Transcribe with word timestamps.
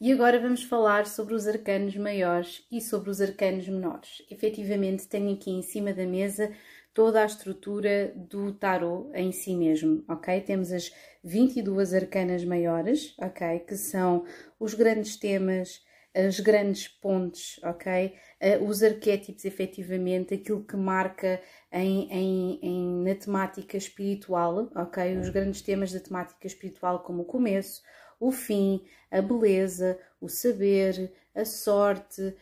E 0.00 0.12
agora 0.12 0.40
vamos 0.40 0.64
falar 0.64 1.06
sobre 1.06 1.34
os 1.34 1.46
arcanos 1.46 1.96
maiores 1.96 2.66
e 2.70 2.80
sobre 2.80 3.10
os 3.10 3.20
arcanos 3.20 3.68
menores. 3.68 4.22
Efetivamente, 4.28 5.06
tenho 5.06 5.32
aqui 5.32 5.52
em 5.52 5.62
cima 5.62 5.92
da 5.92 6.04
mesa 6.04 6.52
toda 6.92 7.22
a 7.22 7.26
estrutura 7.26 8.12
do 8.16 8.52
tarot 8.52 9.08
em 9.14 9.30
si 9.30 9.54
mesmo, 9.54 10.04
ok? 10.08 10.40
Temos 10.40 10.72
as 10.72 10.92
22 11.22 11.94
arcanas 11.94 12.44
maiores, 12.44 13.14
ok? 13.18 13.60
Que 13.60 13.76
são 13.76 14.24
os 14.58 14.74
grandes 14.74 15.16
temas, 15.16 15.80
as 16.12 16.40
grandes 16.40 16.88
pontes, 16.88 17.60
ok? 17.62 18.14
Uh, 18.40 18.64
os 18.64 18.82
arquétipos, 18.82 19.44
efetivamente, 19.44 20.34
aquilo 20.34 20.64
que 20.64 20.76
marca 20.76 21.40
em, 21.72 22.08
em, 22.10 22.58
em, 22.62 23.04
na 23.04 23.14
temática 23.14 23.76
espiritual, 23.76 24.70
ok? 24.74 25.18
Os 25.18 25.28
grandes 25.28 25.62
temas 25.62 25.92
da 25.92 26.00
temática 26.00 26.46
espiritual, 26.46 27.00
como 27.04 27.22
o 27.22 27.26
começo, 27.26 27.80
o 28.20 28.30
fim, 28.30 28.82
a 29.10 29.20
beleza, 29.20 29.98
o 30.20 30.28
saber, 30.28 31.12
a 31.34 31.44
sorte, 31.44 32.34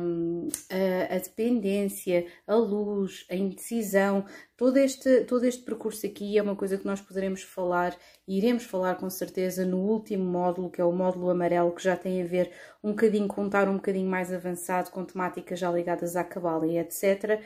um, 0.00 0.48
a, 0.70 1.14
a, 1.14 1.18
dependência, 1.18 2.26
a 2.46 2.54
luz, 2.54 3.26
a 3.30 3.34
indecisão, 3.34 4.24
todo 4.56 4.78
este, 4.78 5.24
todo 5.24 5.44
este 5.44 5.62
percurso 5.62 6.06
aqui 6.06 6.38
é 6.38 6.42
uma 6.42 6.56
coisa 6.56 6.78
que 6.78 6.86
nós 6.86 7.00
poderemos 7.00 7.42
falar 7.42 7.96
e 8.26 8.38
iremos 8.38 8.64
falar 8.64 8.96
com 8.96 9.08
certeza 9.08 9.64
no 9.64 9.78
último 9.78 10.24
módulo, 10.24 10.70
que 10.70 10.80
é 10.80 10.84
o 10.84 10.90
módulo 10.90 11.30
amarelo, 11.30 11.72
que 11.72 11.82
já 11.82 11.96
tem 11.96 12.22
a 12.22 12.24
ver 12.24 12.50
um 12.82 12.90
bocadinho 12.90 13.28
com 13.28 13.42
um 13.42 13.74
bocadinho 13.74 14.08
mais 14.08 14.32
avançado, 14.32 14.90
com 14.90 15.04
temáticas 15.04 15.58
já 15.58 15.70
ligadas 15.70 16.16
à 16.16 16.24
cabala 16.24 16.66
e 16.66 16.78
etc. 16.78 17.40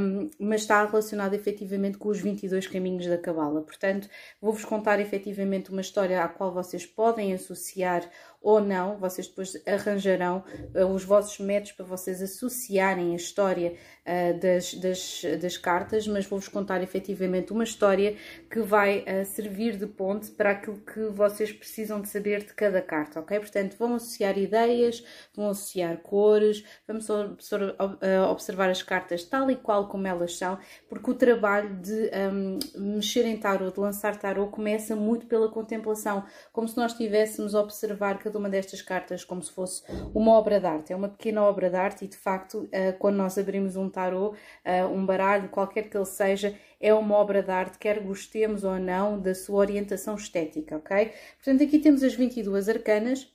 Um, 0.00 0.30
mas 0.38 0.62
está 0.62 0.84
relacionado 0.84 1.34
efetivamente 1.34 1.98
com 1.98 2.08
os 2.08 2.20
22 2.20 2.66
caminhos 2.66 3.06
da 3.06 3.18
cabala. 3.18 3.60
Portanto, 3.60 4.08
vou-vos 4.40 4.64
contar 4.64 5.00
efetivamente 5.00 5.70
uma 5.70 5.80
história 5.80 6.22
à 6.22 6.28
qual 6.28 6.52
vocês 6.52 6.86
podem 6.86 7.32
associar 7.32 8.08
ou 8.40 8.60
não, 8.60 8.96
vocês 8.96 9.26
depois 9.26 9.60
arranjarão 9.66 10.44
uh, 10.74 10.86
os 10.86 11.02
vossos 11.04 11.38
métodos 11.40 11.72
para 11.72 11.84
vocês 11.84 12.22
associarem 12.22 13.12
a 13.12 13.16
história 13.16 13.74
uh, 14.06 14.38
das, 14.38 14.74
das, 14.74 15.22
das, 15.40 15.56
cartas, 15.58 16.06
mas 16.06 16.24
vou-vos 16.38 16.48
contar 16.48 16.82
efetivamente 16.82 17.52
uma 17.52 17.64
história 17.64 18.16
que 18.50 18.60
vai 18.60 19.00
uh, 19.00 19.24
servir 19.24 19.76
de 19.76 19.86
ponte 19.86 20.30
para 20.30 20.50
aquilo 20.50 20.78
que 20.78 21.00
vocês 21.10 21.52
precisam 21.52 22.00
de 22.00 22.08
saber 22.08 22.44
de 22.44 22.54
cada 22.54 22.80
carta, 22.80 23.20
ok? 23.20 23.38
Portanto, 23.40 23.76
vão 23.78 23.94
associar 23.94 24.38
ideias, 24.38 25.04
vão 25.34 25.50
associar 25.50 25.96
cores, 25.98 26.64
vamos 26.86 27.08
observar 28.30 28.70
as 28.70 28.82
cartas 28.82 29.24
tal 29.24 29.50
e 29.50 29.56
qual 29.56 29.88
como 29.88 30.06
elas 30.06 30.36
são, 30.36 30.58
porque 30.88 31.10
o 31.10 31.14
trabalho 31.14 31.74
de 31.76 32.10
um, 32.32 32.58
mexer 32.94 33.26
em 33.26 33.36
tarot, 33.36 33.74
de 33.74 33.80
lançar 33.80 34.16
tarot, 34.16 34.50
começa 34.50 34.94
muito 34.94 35.26
pela 35.26 35.50
contemplação, 35.50 36.24
como 36.52 36.68
se 36.68 36.76
nós 36.76 36.92
estivéssemos 36.92 37.54
a 37.54 37.60
observar 37.60 38.18
cada 38.18 38.38
uma 38.38 38.48
destas 38.48 38.82
cartas 38.82 39.24
como 39.24 39.42
se 39.42 39.52
fosse 39.52 39.82
uma 40.14 40.32
obra 40.32 40.60
de 40.60 40.66
arte. 40.66 40.92
É 40.92 40.96
uma 40.96 41.08
pequena 41.08 41.42
obra 41.42 41.68
de 41.68 41.76
arte 41.76 42.04
e, 42.04 42.08
de 42.08 42.16
facto, 42.16 42.68
eh, 42.70 42.92
quando 42.92 43.16
nós 43.16 43.36
abrimos 43.38 43.76
um 43.76 43.88
tarot, 43.88 44.36
eh, 44.64 44.84
um 44.84 45.04
baralho, 45.04 45.48
qualquer 45.48 45.88
que 45.88 45.96
ele 45.96 46.04
seja, 46.04 46.27
é 46.80 46.94
uma 46.94 47.16
obra 47.16 47.42
de 47.42 47.50
arte, 47.50 47.78
quer 47.78 48.00
gostemos 48.00 48.64
ou 48.64 48.78
não 48.78 49.20
da 49.20 49.34
sua 49.34 49.56
orientação 49.56 50.14
estética, 50.14 50.76
ok? 50.76 51.12
Portanto, 51.36 51.64
aqui 51.64 51.78
temos 51.78 52.02
as 52.02 52.14
22 52.14 52.68
arcanas 52.68 53.28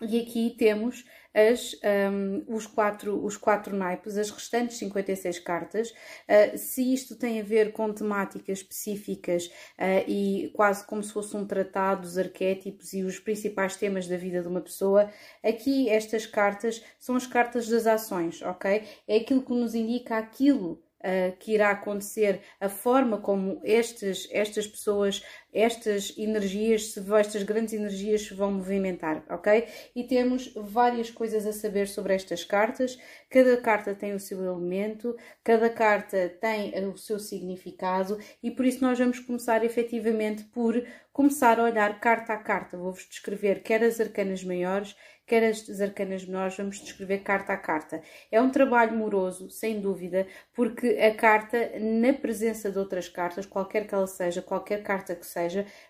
e 0.00 0.20
aqui 0.20 0.54
temos 0.58 1.04
as, 1.34 1.74
um, 2.12 2.44
os, 2.54 2.66
quatro, 2.66 3.24
os 3.24 3.36
quatro 3.36 3.74
naipes, 3.74 4.18
as 4.18 4.30
restantes 4.30 4.76
56 4.78 5.38
cartas. 5.38 5.90
Uh, 5.90 6.58
se 6.58 6.92
isto 6.92 7.16
tem 7.16 7.40
a 7.40 7.42
ver 7.42 7.72
com 7.72 7.92
temáticas 7.92 8.58
específicas 8.58 9.46
uh, 9.46 10.08
e 10.08 10.50
quase 10.54 10.84
como 10.86 11.02
se 11.02 11.12
fosse 11.12 11.36
um 11.36 11.46
tratado 11.46 12.02
dos 12.02 12.18
arquétipos 12.18 12.92
e 12.92 13.02
os 13.02 13.18
principais 13.18 13.76
temas 13.76 14.06
da 14.06 14.16
vida 14.16 14.42
de 14.42 14.48
uma 14.48 14.60
pessoa, 14.60 15.08
aqui 15.42 15.88
estas 15.88 16.26
cartas 16.26 16.82
são 16.98 17.16
as 17.16 17.26
cartas 17.26 17.68
das 17.68 17.86
ações, 17.86 18.42
ok? 18.42 18.82
É 19.06 19.16
aquilo 19.16 19.42
que 19.42 19.52
nos 19.52 19.74
indica 19.74 20.18
aquilo 20.18 20.82
uh, 21.02 21.36
que 21.38 21.52
irá 21.52 21.70
acontecer, 21.70 22.40
a 22.60 22.68
forma 22.68 23.18
como 23.18 23.60
estes, 23.64 24.28
estas 24.30 24.66
pessoas, 24.66 25.22
estas 25.52 26.14
energias, 26.16 26.94
estas 27.18 27.42
grandes 27.42 27.74
energias 27.74 28.22
se 28.22 28.34
vão 28.34 28.52
movimentar, 28.52 29.24
ok? 29.28 29.66
E 29.94 30.04
temos 30.04 30.52
várias 30.56 31.10
coisas 31.10 31.46
a 31.46 31.52
saber 31.52 31.88
sobre 31.88 32.14
estas 32.14 32.42
cartas. 32.44 32.98
Cada 33.28 33.56
carta 33.58 33.94
tem 33.94 34.14
o 34.14 34.20
seu 34.20 34.42
elemento, 34.42 35.14
cada 35.44 35.68
carta 35.68 36.28
tem 36.40 36.72
o 36.86 36.96
seu 36.96 37.18
significado 37.18 38.18
e 38.42 38.50
por 38.50 38.64
isso 38.64 38.82
nós 38.82 38.98
vamos 38.98 39.18
começar 39.20 39.64
efetivamente 39.64 40.44
por 40.44 40.82
começar 41.12 41.60
a 41.60 41.64
olhar 41.64 42.00
carta 42.00 42.32
a 42.32 42.38
carta. 42.38 42.76
Vou-vos 42.76 43.06
descrever 43.08 43.62
quer 43.62 43.84
as 43.84 44.00
arcanas 44.00 44.42
maiores, 44.42 44.96
quer 45.26 45.44
as 45.44 45.80
arcanas 45.80 46.24
menores, 46.24 46.56
vamos 46.56 46.80
descrever 46.80 47.18
carta 47.20 47.52
a 47.52 47.56
carta. 47.56 48.02
É 48.30 48.40
um 48.40 48.50
trabalho 48.50 48.96
moroso, 48.96 49.48
sem 49.50 49.80
dúvida, 49.80 50.26
porque 50.52 50.88
a 50.88 51.14
carta, 51.14 51.72
na 51.78 52.12
presença 52.12 52.70
de 52.70 52.78
outras 52.78 53.08
cartas, 53.08 53.46
qualquer 53.46 53.86
que 53.86 53.94
ela 53.94 54.06
seja, 54.06 54.42
qualquer 54.42 54.82
carta 54.82 55.14
que 55.14 55.26
seja, 55.26 55.41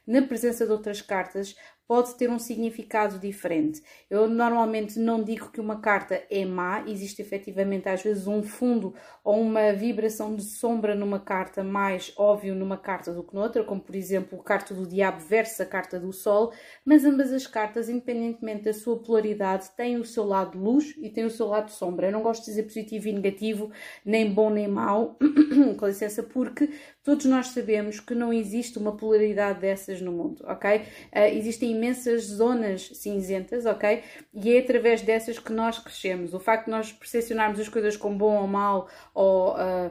na 0.06 0.22
presença 0.22 0.66
de 0.66 0.72
outras 0.72 1.02
cartas, 1.02 1.54
pode 1.92 2.14
ter 2.14 2.30
um 2.30 2.38
significado 2.38 3.18
diferente. 3.18 3.82
Eu 4.08 4.26
normalmente 4.26 4.98
não 4.98 5.22
digo 5.22 5.50
que 5.50 5.60
uma 5.60 5.78
carta 5.78 6.22
é 6.30 6.42
má, 6.42 6.82
existe 6.86 7.20
efetivamente 7.20 7.86
às 7.86 8.02
vezes 8.02 8.26
um 8.26 8.42
fundo 8.42 8.94
ou 9.22 9.38
uma 9.38 9.74
vibração 9.74 10.34
de 10.34 10.42
sombra 10.42 10.94
numa 10.94 11.20
carta 11.20 11.62
mais 11.62 12.10
óbvio 12.16 12.54
numa 12.54 12.78
carta 12.78 13.12
do 13.12 13.22
que 13.22 13.34
noutra, 13.34 13.62
como 13.62 13.78
por 13.78 13.94
exemplo 13.94 14.40
a 14.40 14.42
carta 14.42 14.72
do 14.72 14.86
diabo 14.86 15.20
versus 15.20 15.60
a 15.60 15.66
carta 15.66 16.00
do 16.00 16.14
sol, 16.14 16.54
mas 16.82 17.04
ambas 17.04 17.30
as 17.30 17.46
cartas, 17.46 17.90
independentemente 17.90 18.64
da 18.64 18.72
sua 18.72 18.96
polaridade, 18.96 19.68
têm 19.76 19.98
o 19.98 20.04
seu 20.06 20.24
lado 20.24 20.58
luz 20.58 20.94
e 20.96 21.10
têm 21.10 21.26
o 21.26 21.30
seu 21.30 21.46
lado 21.46 21.70
sombra. 21.70 22.06
Eu 22.06 22.12
não 22.12 22.22
gosto 22.22 22.46
de 22.46 22.52
dizer 22.52 22.62
positivo 22.62 23.08
e 23.08 23.12
negativo, 23.12 23.70
nem 24.02 24.32
bom 24.32 24.48
nem 24.48 24.66
mau, 24.66 25.18
com 25.78 25.86
licença, 25.86 26.22
porque 26.22 26.70
todos 27.04 27.26
nós 27.26 27.48
sabemos 27.48 28.00
que 28.00 28.14
não 28.14 28.32
existe 28.32 28.78
uma 28.78 28.96
polaridade 28.96 29.60
dessas 29.60 30.00
no 30.00 30.10
mundo, 30.10 30.42
ok? 30.48 30.78
Uh, 30.78 31.36
existem 31.36 31.81
imensas 31.82 32.24
zonas 32.24 32.88
cinzentas, 32.94 33.66
ok? 33.66 34.02
E 34.32 34.54
é 34.54 34.58
através 34.60 35.02
dessas 35.02 35.38
que 35.38 35.52
nós 35.52 35.78
crescemos. 35.78 36.32
O 36.32 36.38
facto 36.38 36.66
de 36.66 36.70
nós 36.70 36.92
percepcionarmos 36.92 37.58
as 37.58 37.68
coisas 37.68 37.96
como 37.96 38.16
bom 38.16 38.40
ou 38.40 38.46
mal, 38.46 38.88
ou, 39.12 39.54
uh, 39.54 39.90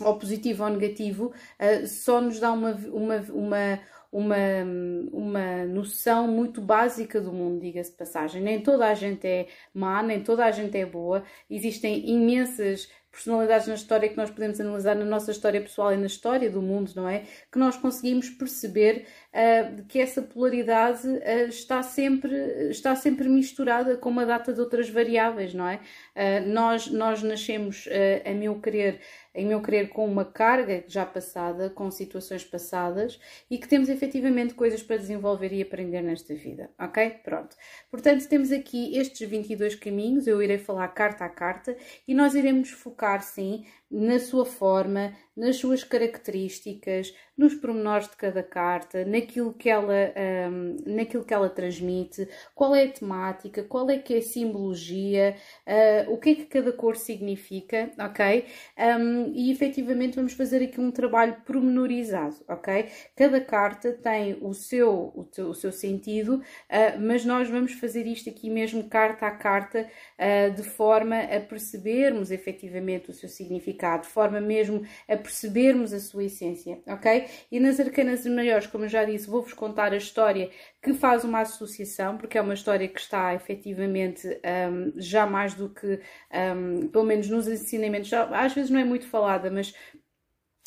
ou 0.00 0.18
positivo 0.18 0.64
ou 0.64 0.70
negativo, 0.70 1.26
uh, 1.26 1.86
só 1.86 2.20
nos 2.20 2.40
dá 2.40 2.52
uma, 2.52 2.72
uma, 2.72 3.16
uma 3.32 3.80
uma, 4.12 4.36
uma 5.12 5.66
noção 5.66 6.26
muito 6.26 6.62
básica 6.62 7.20
do 7.20 7.32
mundo, 7.32 7.60
diga-se 7.60 7.90
de 7.90 7.98
passagem. 7.98 8.40
Nem 8.40 8.62
toda 8.62 8.86
a 8.86 8.94
gente 8.94 9.26
é 9.26 9.46
má, 9.74 10.02
nem 10.02 10.22
toda 10.22 10.44
a 10.46 10.50
gente 10.50 10.78
é 10.78 10.86
boa. 10.86 11.22
Existem 11.50 12.08
imensas 12.08 12.88
personalidades 13.16 13.66
na 13.66 13.74
história 13.74 14.10
que 14.10 14.16
nós 14.16 14.30
podemos 14.30 14.60
analisar 14.60 14.94
na 14.94 15.04
nossa 15.04 15.30
história 15.30 15.58
pessoal 15.58 15.94
e 15.94 15.96
na 15.96 16.06
história 16.06 16.50
do 16.50 16.60
mundo, 16.60 16.92
não 16.94 17.08
é? 17.08 17.22
Que 17.50 17.58
nós 17.58 17.74
conseguimos 17.74 18.28
perceber 18.28 19.06
uh, 19.32 19.84
que 19.86 19.98
essa 19.98 20.20
polaridade 20.20 21.08
uh, 21.08 21.48
está, 21.48 21.82
sempre, 21.82 22.34
está 22.68 22.94
sempre 22.94 23.26
misturada 23.26 23.96
com 23.96 24.10
uma 24.10 24.26
data 24.26 24.52
de 24.52 24.60
outras 24.60 24.90
variáveis, 24.90 25.54
não 25.54 25.66
é? 25.66 25.76
Uh, 26.14 26.46
nós, 26.46 26.88
nós 26.88 27.22
nascemos, 27.22 27.88
a 28.24 28.30
meu 28.34 28.60
querer, 28.60 29.00
em 29.34 29.46
meu 29.46 29.62
querer, 29.62 29.88
com 29.88 30.06
uma 30.06 30.24
carga 30.24 30.84
já 30.88 31.04
passada, 31.04 31.70
com 31.70 31.90
situações 31.90 32.44
passadas 32.44 33.20
e 33.50 33.58
que 33.58 33.68
temos 33.68 33.88
efetivamente 33.88 34.54
coisas 34.54 34.82
para 34.82 34.96
desenvolver 34.96 35.52
e 35.52 35.62
aprender 35.62 36.02
nesta 36.02 36.34
vida, 36.34 36.70
ok? 36.78 37.10
Pronto. 37.22 37.54
Portanto, 37.90 38.26
temos 38.28 38.50
aqui 38.50 38.96
estes 38.96 39.28
22 39.28 39.74
caminhos, 39.74 40.26
eu 40.26 40.42
irei 40.42 40.58
falar 40.58 40.88
carta 40.88 41.24
a 41.24 41.28
carta 41.28 41.76
e 42.08 42.14
nós 42.14 42.34
iremos 42.34 42.70
focar, 42.70 43.05
I've 43.06 43.24
seen 43.24 43.66
na 43.90 44.18
sua 44.18 44.44
forma, 44.44 45.12
nas 45.36 45.56
suas 45.56 45.84
características, 45.84 47.12
nos 47.36 47.54
pormenores 47.54 48.08
de 48.08 48.16
cada 48.16 48.42
carta, 48.42 49.04
naquilo 49.04 49.52
que 49.52 49.68
ela, 49.68 49.92
um, 50.50 50.76
naquilo 50.86 51.24
que 51.24 51.34
ela 51.34 51.50
transmite, 51.50 52.26
qual 52.54 52.74
é 52.74 52.84
a 52.84 52.90
temática, 52.90 53.62
qual 53.62 53.90
é 53.90 53.98
que 53.98 54.14
é 54.14 54.18
a 54.18 54.22
simbologia, 54.22 55.36
uh, 55.66 56.12
o 56.12 56.16
que 56.16 56.30
é 56.30 56.34
que 56.34 56.46
cada 56.46 56.72
cor 56.72 56.96
significa, 56.96 57.90
ok? 57.98 58.46
Um, 58.78 59.32
e 59.34 59.52
efetivamente 59.52 60.16
vamos 60.16 60.32
fazer 60.32 60.62
aqui 60.62 60.80
um 60.80 60.90
trabalho 60.90 61.36
pormenorizado, 61.44 62.36
ok? 62.48 62.88
Cada 63.14 63.40
carta 63.40 63.92
tem 63.92 64.38
o 64.40 64.54
seu, 64.54 65.12
o, 65.14 65.24
teu, 65.24 65.50
o 65.50 65.54
seu 65.54 65.70
sentido, 65.70 66.36
uh, 66.36 67.00
mas 67.00 67.26
nós 67.26 67.50
vamos 67.50 67.72
fazer 67.72 68.06
isto 68.06 68.30
aqui 68.30 68.48
mesmo 68.48 68.88
carta 68.88 69.26
a 69.26 69.30
carta, 69.30 69.86
uh, 70.18 70.54
de 70.54 70.62
forma 70.62 71.18
a 71.20 71.38
percebermos 71.38 72.30
efetivamente 72.30 73.10
o 73.10 73.12
seu 73.12 73.28
significado, 73.28 73.75
de 73.76 74.08
forma 74.08 74.40
mesmo 74.40 74.82
a 75.08 75.16
percebermos 75.16 75.92
a 75.92 76.00
sua 76.00 76.24
essência, 76.24 76.80
ok? 76.86 77.26
E 77.50 77.60
nas 77.60 77.78
arcanas 77.78 78.26
maiores, 78.26 78.66
como 78.66 78.84
eu 78.84 78.88
já 78.88 79.04
disse, 79.04 79.28
vou-vos 79.28 79.52
contar 79.52 79.92
a 79.92 79.96
história 79.96 80.50
que 80.82 80.92
faz 80.94 81.24
uma 81.24 81.40
associação, 81.40 82.16
porque 82.16 82.38
é 82.38 82.40
uma 82.40 82.54
história 82.54 82.86
que 82.88 83.00
está 83.00 83.34
efetivamente 83.34 84.26
um, 84.28 84.92
já 84.96 85.26
mais 85.26 85.54
do 85.54 85.68
que, 85.68 86.00
um, 86.56 86.88
pelo 86.88 87.04
menos 87.04 87.28
nos 87.28 87.48
ensinamentos, 87.48 88.08
já, 88.08 88.24
às 88.24 88.54
vezes 88.54 88.70
não 88.70 88.80
é 88.80 88.84
muito 88.84 89.06
falada, 89.06 89.50
mas 89.50 89.74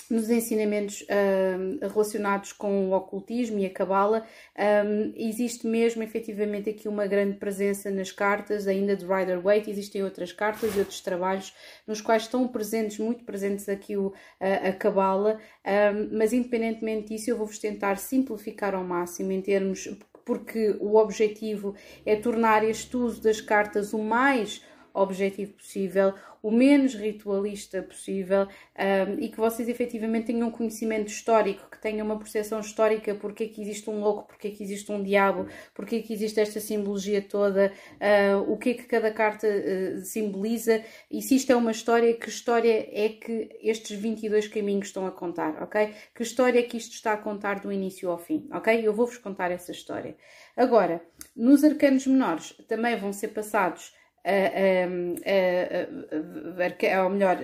nos 0.09 0.29
ensinamentos 0.29 1.05
relacionados 1.93 2.51
com 2.51 2.89
o 2.89 2.93
ocultismo 2.93 3.59
e 3.59 3.65
a 3.65 3.69
cabala, 3.69 4.25
um, 4.85 5.13
existe 5.15 5.67
mesmo 5.67 6.01
efetivamente 6.03 6.69
aqui 6.69 6.87
uma 6.87 7.05
grande 7.05 7.37
presença 7.37 7.91
nas 7.91 8.11
cartas, 8.11 8.67
ainda 8.67 8.95
de 8.95 9.05
Rider 9.05 9.39
Waite, 9.39 9.69
existem 9.69 10.03
outras 10.03 10.31
cartas 10.31 10.75
e 10.75 10.79
outros 10.79 11.01
trabalhos 11.01 11.53
nos 11.85 12.01
quais 12.01 12.23
estão 12.23 12.47
presentes, 12.47 12.97
muito 12.99 13.23
presentes 13.23 13.69
aqui 13.69 13.95
o, 13.95 14.13
a 14.39 14.71
cabala, 14.73 15.39
um, 15.65 16.17
mas 16.17 16.33
independentemente 16.33 17.09
disso 17.09 17.29
eu 17.29 17.37
vou-vos 17.37 17.59
tentar 17.59 17.97
simplificar 17.97 18.73
ao 18.73 18.83
máximo 18.83 19.31
em 19.31 19.41
termos, 19.41 19.89
porque 20.25 20.75
o 20.79 20.95
objetivo 20.95 21.75
é 22.05 22.15
tornar 22.15 22.63
este 22.63 22.95
uso 22.97 23.21
das 23.21 23.41
cartas 23.41 23.93
o 23.93 23.99
mais 23.99 24.63
objetivo 24.99 25.53
possível, 25.53 26.13
o 26.41 26.51
menos 26.51 26.95
ritualista 26.95 27.81
possível 27.81 28.43
um, 28.43 29.19
e 29.19 29.29
que 29.29 29.37
vocês 29.37 29.67
efetivamente 29.67 30.27
tenham 30.27 30.47
um 30.47 30.51
conhecimento 30.51 31.09
histórico, 31.09 31.69
que 31.69 31.81
tenham 31.81 32.05
uma 32.05 32.17
percepção 32.17 32.59
histórica 32.59 33.13
porque 33.15 33.45
é 33.45 33.47
que 33.47 33.61
existe 33.61 33.89
um 33.89 33.99
louco, 33.99 34.27
porque 34.27 34.47
é 34.47 34.51
que 34.51 34.63
existe 34.63 34.91
um 34.91 35.03
diabo, 35.03 35.47
porque 35.73 35.97
é 35.97 36.01
que 36.01 36.13
existe 36.13 36.39
esta 36.39 36.59
simbologia 36.59 37.21
toda, 37.21 37.71
uh, 37.95 38.51
o 38.51 38.57
que 38.57 38.71
é 38.71 38.73
que 38.73 38.83
cada 38.83 39.11
carta 39.11 39.47
uh, 39.47 40.01
simboliza 40.01 40.81
e 41.11 41.21
se 41.21 41.35
isto 41.35 41.51
é 41.51 41.55
uma 41.55 41.71
história, 41.71 42.13
que 42.13 42.29
história 42.29 42.89
é 42.91 43.09
que 43.09 43.49
estes 43.61 43.97
22 43.99 44.47
caminhos 44.47 44.87
estão 44.87 45.05
a 45.05 45.11
contar, 45.11 45.61
ok? 45.61 45.93
Que 46.15 46.23
história 46.23 46.59
é 46.59 46.63
que 46.63 46.77
isto 46.77 46.93
está 46.93 47.13
a 47.13 47.17
contar 47.17 47.59
do 47.59 47.71
início 47.71 48.09
ao 48.09 48.17
fim, 48.17 48.47
ok? 48.51 48.79
Eu 48.81 48.93
vou-vos 48.93 49.17
contar 49.17 49.51
essa 49.51 49.71
história. 49.71 50.15
Agora, 50.55 51.01
nos 51.35 51.63
arcanos 51.63 52.07
menores 52.07 52.53
também 52.67 52.95
vão 52.97 53.11
ser 53.11 53.29
passados 53.29 53.98
ou 57.03 57.09
melhor, 57.09 57.37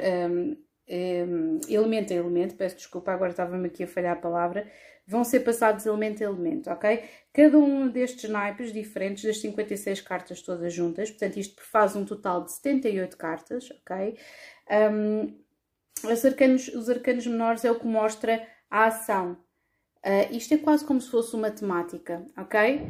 elemento 1.67 2.13
a 2.13 2.15
elemento, 2.15 2.55
peço 2.55 2.75
desculpa, 2.75 3.11
agora 3.11 3.31
estava-me 3.31 3.67
aqui 3.67 3.83
a 3.83 3.87
falhar 3.87 4.13
a 4.13 4.19
palavra, 4.19 4.67
vão 5.07 5.23
ser 5.23 5.41
passados 5.41 5.85
elemento 5.85 6.21
a 6.21 6.25
elemento, 6.25 6.69
ok? 6.69 7.03
Cada 7.31 7.57
um 7.57 7.87
destes 7.87 8.29
naipes 8.29 8.73
diferentes, 8.73 9.23
das 9.23 9.39
56 9.39 10.01
cartas 10.01 10.41
todas 10.41 10.73
juntas, 10.73 11.09
portanto 11.11 11.37
isto 11.37 11.61
faz 11.63 11.95
um 11.95 12.05
total 12.05 12.43
de 12.43 12.51
78 12.53 13.17
cartas, 13.17 13.69
ok? 13.71 14.17
Um, 14.91 15.37
os, 16.09 16.25
arcanos, 16.25 16.67
os 16.69 16.89
arcanos 16.89 17.27
menores 17.27 17.63
é 17.63 17.71
o 17.71 17.79
que 17.79 17.87
mostra 17.87 18.47
a 18.69 18.85
ação. 18.85 19.37
Uh, 20.03 20.35
isto 20.35 20.53
é 20.53 20.57
quase 20.57 20.85
como 20.85 21.01
se 21.01 21.09
fosse 21.09 21.35
uma 21.35 21.49
temática, 21.49 22.25
ok? 22.37 22.81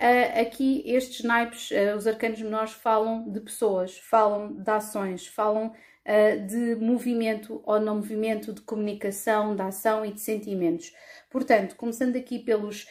Uh, 0.00 0.40
aqui 0.40 0.82
estes 0.86 1.22
naipes, 1.22 1.70
uh, 1.72 1.94
os 1.94 2.06
arcanos 2.06 2.40
menores, 2.40 2.72
falam 2.72 3.30
de 3.30 3.38
pessoas, 3.38 3.98
falam 3.98 4.54
de 4.54 4.70
ações, 4.70 5.26
falam 5.26 5.66
uh, 5.66 6.46
de 6.46 6.74
movimento 6.76 7.60
ou 7.66 7.78
não 7.78 7.96
movimento, 7.96 8.50
de 8.54 8.62
comunicação, 8.62 9.54
de 9.54 9.60
ação 9.60 10.02
e 10.06 10.10
de 10.10 10.20
sentimentos. 10.20 10.94
Portanto, 11.28 11.76
começando 11.76 12.16
aqui 12.16 12.38
pelos, 12.38 12.86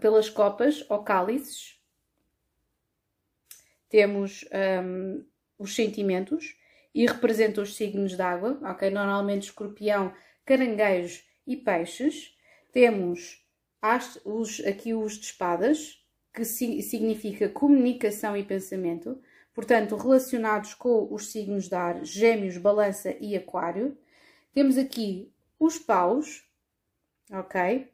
pelas 0.00 0.30
copas 0.30 0.86
ou 0.88 1.02
cálices, 1.02 1.80
temos 3.88 4.44
um, 4.84 5.24
os 5.58 5.74
sentimentos 5.74 6.56
e 6.94 7.04
representa 7.06 7.60
os 7.60 7.74
signos 7.74 8.16
d'água, 8.16 8.60
ok? 8.62 8.88
Normalmente 8.88 9.46
escorpião, 9.46 10.14
caranguejos 10.44 11.24
e 11.44 11.56
peixes. 11.56 12.36
Temos 12.70 13.44
as, 13.82 14.20
os, 14.24 14.60
aqui 14.64 14.94
os 14.94 15.18
de 15.18 15.26
espadas, 15.26 16.01
que 16.32 16.44
significa 16.44 17.48
comunicação 17.48 18.36
e 18.36 18.42
pensamento, 18.42 19.20
portanto, 19.54 19.96
relacionados 19.96 20.74
com 20.74 21.12
os 21.12 21.30
signos 21.30 21.68
de 21.68 21.74
ar, 21.74 22.04
Gêmeos, 22.04 22.56
Balança 22.56 23.14
e 23.20 23.36
Aquário. 23.36 23.96
Temos 24.52 24.78
aqui 24.78 25.30
os 25.58 25.78
paus, 25.78 26.44
ok? 27.30 27.90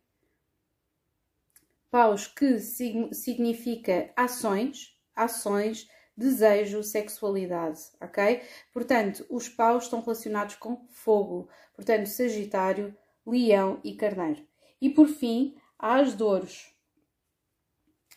Paus 1.90 2.26
que 2.26 2.60
significa 2.60 4.10
ações, 4.14 4.96
ações, 5.16 5.88
desejo, 6.16 6.82
sexualidade, 6.82 7.80
ok? 8.00 8.42
Portanto, 8.72 9.24
os 9.30 9.48
paus 9.48 9.84
estão 9.84 10.00
relacionados 10.00 10.56
com 10.56 10.86
fogo, 10.90 11.48
portanto, 11.74 12.06
Sagitário, 12.06 12.94
Leão 13.26 13.80
e 13.84 13.94
Carneiro. 13.94 14.46
E 14.80 14.90
por 14.90 15.08
fim, 15.08 15.56
as 15.78 16.14
dores, 16.14 16.72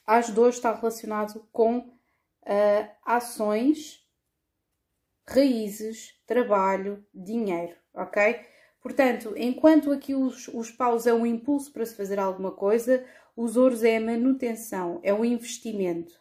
as 0.06 0.30
dores 0.30 0.56
está 0.56 0.74
relacionado 0.74 1.48
com 1.51 1.77
uh, 1.77 2.89
ações, 3.06 4.06
raízes, 5.27 6.19
trabalho, 6.25 7.06
dinheiro, 7.13 7.75
ok? 7.94 8.45
Portanto, 8.81 9.33
enquanto 9.38 9.92
aqui 9.92 10.15
os, 10.15 10.48
os 10.48 10.71
paus 10.71 11.06
é 11.06 11.13
um 11.13 11.25
impulso 11.25 11.71
para 11.71 11.86
se 11.86 11.95
fazer 11.95 12.19
alguma 12.19 12.51
coisa, 12.51 13.06
os 13.36 13.56
ouros 13.56 13.83
é 13.83 13.98
a 13.98 14.01
manutenção, 14.01 15.00
é 15.03 15.13
o 15.13 15.24
investimento, 15.24 16.19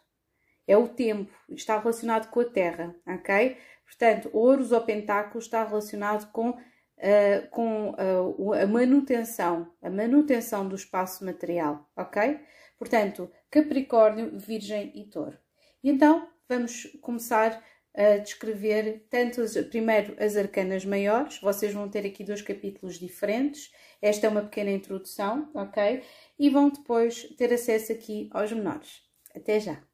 é 0.67 0.77
o 0.77 0.87
tempo, 0.87 1.33
está 1.49 1.77
relacionado 1.79 2.29
com 2.29 2.39
a 2.39 2.45
terra, 2.45 2.95
ok? 3.05 3.57
Portanto, 3.85 4.29
ouros 4.31 4.71
ou 4.71 4.81
pentáculos 4.81 5.45
está 5.45 5.63
relacionado 5.63 6.31
com, 6.31 6.51
uh, 6.51 7.49
com 7.49 7.89
uh, 7.89 8.53
a 8.53 8.65
manutenção, 8.65 9.69
a 9.81 9.89
manutenção 9.89 10.67
do 10.67 10.75
espaço 10.75 11.25
material, 11.25 11.89
ok? 11.97 12.39
Portanto, 12.77 13.29
Capricórnio, 13.51 14.39
Virgem 14.39 14.91
e 14.95 15.05
Touro. 15.05 15.37
E 15.83 15.89
então 15.89 16.27
vamos 16.47 16.85
começar 17.01 17.63
a 17.93 18.17
descrever 18.17 19.05
tanto 19.09 19.41
as, 19.41 19.53
primeiro 19.65 20.15
as 20.17 20.37
arcanas 20.37 20.85
maiores, 20.85 21.39
vocês 21.39 21.73
vão 21.73 21.89
ter 21.89 22.05
aqui 22.05 22.23
dois 22.23 22.41
capítulos 22.41 22.97
diferentes, 22.97 23.71
esta 24.01 24.27
é 24.27 24.29
uma 24.29 24.43
pequena 24.43 24.71
introdução, 24.71 25.51
ok? 25.53 26.01
E 26.39 26.49
vão 26.49 26.69
depois 26.69 27.23
ter 27.37 27.53
acesso 27.53 27.91
aqui 27.91 28.29
aos 28.31 28.51
menores. 28.51 29.03
Até 29.35 29.59
já! 29.59 29.90